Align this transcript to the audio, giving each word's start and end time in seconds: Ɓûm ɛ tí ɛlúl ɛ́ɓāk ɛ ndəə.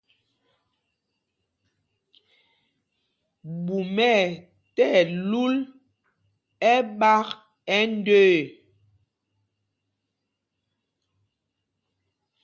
Ɓûm 3.65 3.95
ɛ 4.13 4.13
tí 4.75 4.83
ɛlúl 4.99 5.53
ɛ́ɓāk 6.73 7.27
ɛ 7.75 7.77
ndəə. 7.93 8.31